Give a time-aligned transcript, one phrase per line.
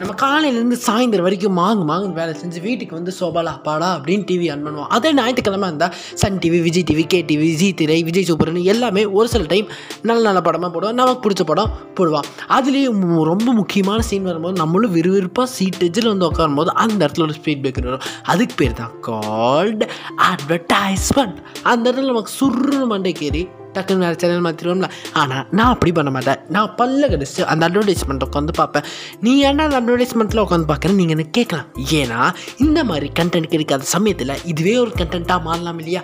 [0.00, 4.62] நம்ம காலையிலேருந்து சாயந்தரம் வரைக்கும் மாங்கு மாங்குன்னு வேலை செஞ்சு வீட்டுக்கு வந்து சோபாலா பாடா அப்படின்னு டிவி ஆன்
[4.66, 4.90] பண்ணுவோம்.
[4.96, 9.28] அதே ஞாயிற்றுக்கிழமை இருந்தால் Sun TV Vijay TV K TV G திரை விஜய் சூப்பர்னு எல்லாமே ஒரு
[9.34, 9.66] சில டைம்
[10.10, 10.98] நல்ல நல்ல படமாக போடுவோம்.
[11.00, 16.58] நமக்கு பிடிச்ச படம் போடுவான் அதுலேயும் ரொம்ப முக்கியமான சீன் வரும்போது நம்மளும் விறுவிறுப்பாக சீட் எஜில் வந்து உட்காரும்
[16.60, 18.06] போது அந்த இடத்துல ஒரு ஸ்பீட் பிரேக்கர் வரும்.
[18.34, 19.86] அதுக்கு பேர் தான் கால்டு
[20.30, 21.40] அட்வர்டைஸ்மெண்ட்
[21.72, 23.44] அந்த இடத்துல நமக்கு சுருன்னு மண்டைக்கேறி
[23.74, 24.88] டக்குன்னு வேறு சேனல் மாற்றிடுவோம்ல
[25.20, 26.40] ஆனால் நான் அப்படி பண்ண மாட்டேன்.
[26.54, 28.86] நான் பல்ல கடிச்சு அந்த அட்வர்டைஸ்மெண்ட் உட்காந்து பார்ப்பேன்.
[29.26, 31.68] நீ ஏன்னா அந்த அட்வர்டைஸ்மெண்ட்டில் உட்காந்து பார்க்குறேன் நீங்கள் எனக்கு கேட்கலாம்?
[32.00, 32.20] ஏன்னா
[32.66, 36.02] இந்த மாதிரி கண்டென்ட் கிடைக்காத சமயத்தில் இதுவே ஒரு கண்டென்ட்டாக மாறலாம் இல்லையா?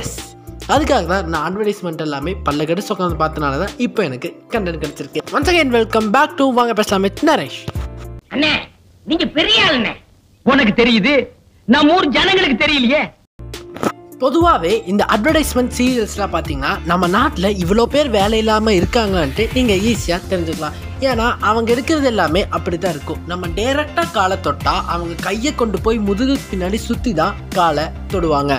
[0.00, 0.16] எஸ்
[0.74, 5.22] அதுக்காக தான் நான் அட்வர்டைஸ்மெண்ட் எல்லாமே பல்ல கடிச்சு உட்காந்து பார்த்தனால தான் இப்போ எனக்கு கண்டென்ட் கிடச்சிருக்கு.
[5.36, 7.60] Once again welcome back to வாங்க பேசலாம் நரேஷ்
[8.34, 8.52] அண்ணே
[9.10, 9.92] நீங்க பெரிய ஆளுண்ணே.
[10.52, 11.12] உனக்கு தெரியுது?
[11.74, 13.02] நம்ம ஊர் ஜனங்களுக்கு தெரியலையே?
[14.22, 20.76] பொதுவாகவே இந்த அட்வர்டைஸ்மெண்ட் சீரியல்ஸ்லாம் பார்த்தீங்கன்னா நம்ம நாட்டில் இவ்வளோ பேர் வேலை இல்லாமல் இருக்காங்கன்ட்டு நீங்கள் ஈஸியாக தெரிஞ்சுக்கலாம்.
[21.08, 23.20] ஏன்னா அவங்க எடுக்கிறது எல்லாமே அப்படி தான் இருக்கும்.
[23.30, 28.54] நம்ம டேரெக்டாக காலை தொட்டால் அவங்க கையை கொண்டு போய் முதுகுக்கு பின்னாடி சுற்றி தான் காலை தொடுவாங்க.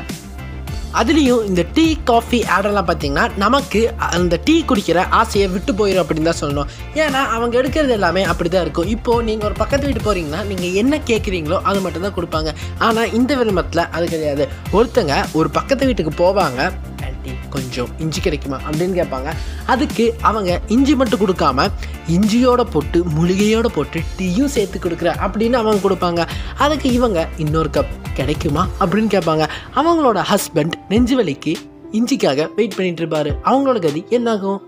[0.99, 3.81] அதுலேயும் இந்த டீ காஃபி ஆடெல்லாம் பார்த்தீங்கன்னா நமக்கு
[4.17, 6.69] அந்த டீ குடிக்கிற ஆசையை விட்டு போயிடும் அப்படின்னு தான் சொல்லணும்.
[7.03, 8.89] ஏன்னா அவங்க எடுக்கிறது எல்லாமே அப்படி தான் இருக்கும்.
[8.95, 12.51] இப்போது நீங்கள் ஒரு பக்கத்து வீட்டு போகிறீங்கன்னா நீங்கள் என்ன கேட்குறீங்களோ அது மட்டும் தான் கொடுப்பாங்க.
[12.87, 14.45] ஆனால் இந்த விரும்பத்தில் அது கிடையாது.
[14.79, 16.61] ஒருத்தங்க ஒரு பக்கத்து வீட்டுக்கு போவாங்க.
[17.01, 19.33] ஆன்ட்டி கொஞ்சம் இஞ்சி கிடைக்குமா அப்படின்னு கேட்பாங்க.
[19.65, 21.67] அதுக்கு அவங்க இஞ்சி மட்டும் கொடுக்காம
[22.07, 26.27] இஞ்சியோட போட்டு மூலிகையோட போட்டு டீயும் சேர்த்து கொடுக்குற அப்படின்னு அவங்க கொடுப்பாங்க.
[26.57, 28.67] அதுக்கு இவங்க இன்னொரு கப் கிடைக்குமா?
[28.79, 29.49] அப்படின்னு கேட்பாங்க.
[29.75, 31.55] அவங்களோட ஹஸ்பண்ட் நெஞ்சு வலிக்கு
[31.91, 33.35] இஞ்சிக்காக வெயிட் பண்ணிட்டு இருப்பாரு.
[33.45, 34.61] அவங்களோட கதி என்னாகும்?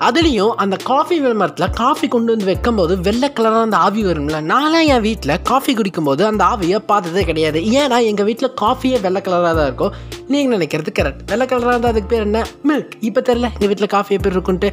[0.00, 4.38] அதுலேயும் அந்த காஃபி விளம்பரத்தில் காஃபி கொண்டு வந்து வைக்கும்போது வெள்ளை கலராக அந்த ஆவி வரும்ல?
[4.50, 7.60] நான்லாம் என் வீட்டில் காஃபி குடிக்கும்போது அந்த ஆவியை பார்த்ததே கிடையாது.
[7.78, 9.94] ஏன்னா எங்கள் வீட்டில் காஃபியே வெள்ளை கலராக தான் இருக்கும்.
[10.32, 12.42] நீங்கள் நினைக்கிறது கரெக்ட் வெள்ளை கலராக இருந்தால் அதுக்கு பேர் என்ன?
[12.68, 14.70] மில்க் இப்போ தெரில எங்கள் வீட்டில் காஃபி எப்படி இருக்குன்ட்டு.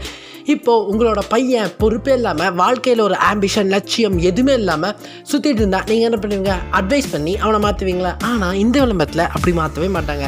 [0.54, 4.98] இப்போது உங்களோட பையன் பொறுப்பே இல்லாமல் வாழ்க்கையில் ஒரு ஆம்பிஷன் லட்சியம் எதுவுமே இல்லாமல்
[5.32, 6.56] சுற்றிட்டு இருந்தால் நீங்கள் என்ன பண்ணுவீங்க?
[6.82, 10.28] அட்வைஸ் பண்ணி அவனை மாற்றுவீங்களா ஆனால் இந்த விளம்பரத்தில் அப்படி மாற்றவே மாட்டாங்க.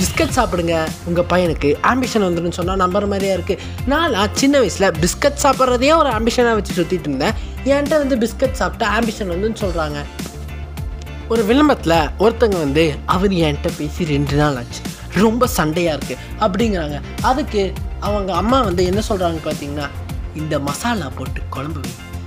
[0.00, 0.74] பிஸ்கட் சாப்பிடுங்க.
[1.08, 6.56] உங்கள் பையனுக்கு ஆம்பிஷன் வந்துடும் சொன்னால் நம்புற மாதிரியா இருக்குது நான் சின்ன வயசில் பிஸ்கட் சாப்பிட்றதையே ஒரு ஆம்பிஷனாக
[6.58, 7.34] வச்சு சுற்றிட்டு இருந்தேன்.
[7.72, 9.98] என்கிட்ட வந்து பிஸ்கட் சாப்பிட்டா ஆம்பிஷன் வந்துன்னு சொல்கிறாங்க
[11.32, 14.80] ஒரு விளம்பரத்தில் ஒருத்தங்க வந்து அவர் என்கிட்ட பேசி ரெண்டு நாள் ஆச்சு.
[15.24, 16.96] ரொம்ப சண்டையாக இருக்குது அப்படிங்கிறாங்க.
[17.30, 17.62] அதுக்கு
[18.08, 19.86] அவங்க அம்மா வந்து என்ன சொல்கிறாங்க பார்த்தீங்கன்னா
[20.40, 21.82] இந்த மசாலா போட்டு குழம்பு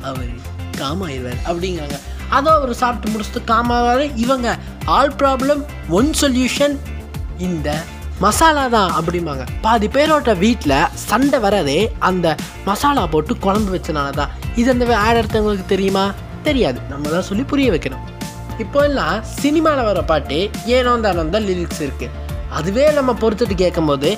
[0.09, 0.31] அவர்
[0.79, 1.97] காமாயிடுவார் அப்படிங்கிறாங்க.
[2.37, 4.03] அதை அவர் சாப்பிட்டு முடிச்சுட்டு காமாவார்.
[4.25, 4.47] இவங்க
[4.95, 5.61] ஆல் ப்ராப்ளம்
[5.97, 6.75] ஒன் சொல்யூஷன்
[7.39, 7.69] இந்த
[8.23, 9.43] மசாலா தான் அப்படிம்பாங்க.
[9.63, 11.79] பாதி பேரோட வீட்டில் சண்டை வரதே
[12.09, 12.35] அந்த
[12.67, 14.33] மசாலா போட்டு குழம்பு வச்சனால தான்.
[14.61, 16.05] இது அந்த ஆட் எடுத்தவங்களுக்கு தெரியுமா?
[16.47, 16.79] தெரியாது.
[16.91, 18.03] நம்ம தான் சொல்லி புரிய வைக்கணும்.
[18.63, 20.37] இப்போ எல்லாம் சினிமாவில் வர பாட்டு
[20.75, 22.21] ஏனோ தானோ தான் லிரிக்ஸ் இருக்குது
[22.57, 24.09] அதுவே நம்ம பொறுத்துட்டு கேட்கும்போது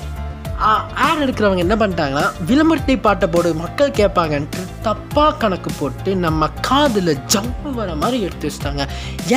[1.06, 7.66] ஆட் எடுக்கிறவங்க என்ன பண்ணிட்டாங்கன்னா விளம்பரத்தை பாட்டை போடு மக்கள் கேட்பாங்கன்ட்டு தப்பாக கணக்கு போட்டு நம்ம காதில் ஜம்ப்
[7.78, 8.84] வர மாதிரி எடுத்து வச்சிட்டாங்க.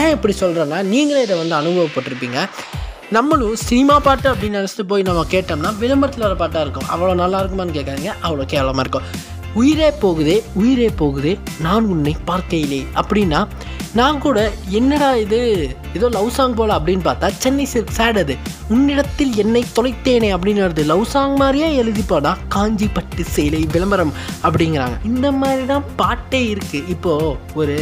[0.02, 2.40] ஏன் இப்படி சொல்கிறேன்னா நீங்களே இதை வந்து அனுபவப்பட்டிருப்பீங்க.
[3.16, 6.90] நம்மளும் சினிமா பாட்டு அப்படின்னு நினச்சிட்டு போய் நம்ம கேட்டோம்னா விளம்பரத்தில் வர பாட்டாக இருக்கும்.
[6.94, 8.12] அவ்வளோ நல்லா இருக்குமான்னு கேட்காதீங்க.
[8.26, 9.08] அவ்வளோ கேவலமாக இருக்கும்.
[9.60, 11.34] உயிரே போகுதே உயிரே போகுதே
[11.66, 12.82] நான் உன்னை பார்க்கையிலே.
[13.02, 13.40] அப்படின்னா
[14.00, 14.40] நான் கூட
[14.80, 15.40] என்னடா இது
[15.98, 18.36] ஏதோ லவ் சாங் போல அப்படின்னு பார்த்தா சென்னை சில்க் சேட் அது.
[18.76, 20.86] உன்னிடத்தில் என்னை தொலைத்தேனே அப்படின்னு வருது.
[20.94, 22.06] லவ் சாங் மாதிரியே எழுதி
[22.58, 24.98] காஞ்சி பட்டு சேலை விளம்பரம் அப்படிங்கிறாங்க.
[25.12, 27.78] இந்த மாதிரி தான் பாட்டே இருக்குது இப்போது ஒரு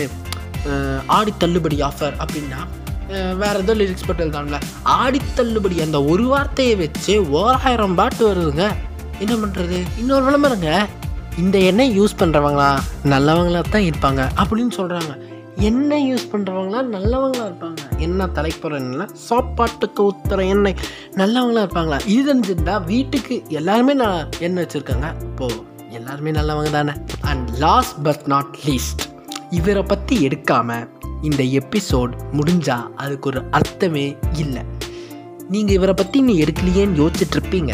[1.19, 2.61] ஆடி தள்ளுபடி ஆஃபர் அப்படின்னா
[3.07, 8.71] வேறு ஏதோ லிரிக்ஸ் போட்டு எழுதாம்ல ஆடித்தள்ளுபடி அந்த ஒரு வார்த்தையை வச்சு ஓராயிரம் பாட்டு வருதுங்க.
[9.19, 10.87] என்ன பண்ணுறது இன்னொரு விளம்பரங்க
[11.37, 14.29] இந்த எண்ணெய் யூஸ் பண்ணுறவங்களா நல்லவங்களா தான் இருப்பாங்க.
[14.41, 15.13] அப்படின்னு சொல்கிறாங்க
[15.55, 17.81] எண்ணெய் யூஸ் பண்ணுறவங்களா நல்லவங்களா இருப்பாங்க.
[17.97, 20.75] என்ன தலைக்கு போகிற சாப்பாட்டுக்கு ஊத்துற எண்ணெய்.
[21.15, 21.99] நல்லவங்களா இருப்பாங்களா?
[22.05, 25.21] இது தெரிஞ்சிருந்தா வீட்டுக்கு எல்லாருமே நான் எண்ணெய் வச்சுருக்காங்க.
[25.21, 26.93] இப்போது எல்லாருமே நல்லவங்க தானே?
[27.21, 29.03] And last but not least
[29.49, 30.95] இவரை பற்றி எடுக்காமல்
[31.27, 34.05] இந்த எபிசோட் முடிஞ்சால் அதுக்கு ஒரு அர்த்தமே
[34.43, 34.63] இல்லை.
[35.53, 37.73] நீங்கள் இவரை பற்றி நீ எடுக்கலையேன்னு யோசிச்சுட்ருப்பீங்க.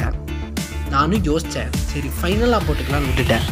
[0.93, 3.45] நானும் யோசித்தேன் சரி ஃபைனலாக போட்டுக்கலாம்னு விட்டுட்டேன்.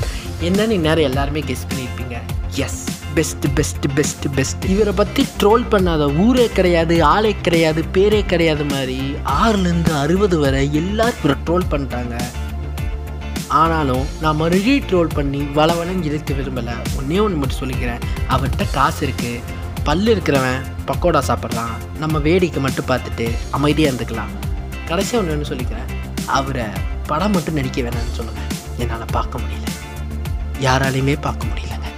[0.48, 2.18] என்னன்னு இந்நேரம் எல்லாருமே கெஸ் பண்ணியிருப்பீங்க.
[2.66, 2.82] Yes
[3.16, 9.00] best best best best இவரை பற்றி ட்ரோல் பண்ணாத ஊரே கிடையாது ஆளே கிடையாது பேரே கிடையாது மாதிரி
[9.40, 12.16] ஆறுலேருந்து அறுபது வரை எல்லாரும் இவரை ட்ரோல் பண்ணிட்டாங்க.
[13.62, 16.76] ஆனாலும் நான் மறுபடியும் ட்ரோல் பண்ணி வளவலன்னு இழுக்க விரும்பலை.
[17.00, 18.04] ஒன்றே ஒன்று மட்டும் சொல்லிக்கிறேன்.
[18.36, 24.34] அவர்கிட்ட காசு இருக்குது பல்லு இருக்கிறவன் பக்கோடா சாப்பிட்றான் நம்ம வேடிக்கை மட்டும் பார்த்துட்டு அமைதியாக இருந்துக்கலாம்.
[24.88, 25.90] கடைசியாக ஒன்று ஒன்று சொல்லிக்கிறேன்.
[26.26, 26.66] அவரை
[27.08, 29.68] படம் மட்டும் நடிக்க வேணாம்னு சொல்லுங்கள் என்னால் பார்க்க முடியல.
[30.68, 31.90] யாராலையுமே பார்க்க முடியலங்க.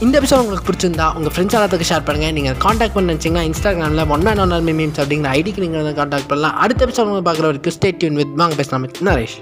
[0.00, 4.26] இந்த எபிசோட் உங்களுக்கு பிடிச்சிருந்தா உங்கள் ஃப்ரெண்ட்ஸ் எல்லாத்துக்கு ஷேர் பண்ணுங்கள் நீங்கள் காண்டாக்ட் பண்ண நினச்சிங்கன்னா இன்ஸ்டாகிராமில் ஒன்
[4.26, 6.56] அண்ட் ஒன் மீம்ஸ் அப்படிங்கிற ஐடிக்கு நீங்கள் வந்து காண்டாக்ட் பண்ணலாம்.
[6.56, 8.86] அடுத்த எபிசோட் உங்களுக்கு பார்க்குற ஒரு ஸ்டேட் டியூன் வித் வாங்க பேசலாம்.
[9.10, 9.36] நரேஷ்.